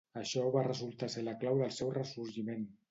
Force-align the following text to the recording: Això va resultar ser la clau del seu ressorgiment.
Això 0.19 0.45
va 0.55 0.63
resultar 0.69 1.11
ser 1.17 1.27
la 1.29 1.37
clau 1.45 1.63
del 1.63 1.79
seu 1.81 1.97
ressorgiment. 2.01 2.69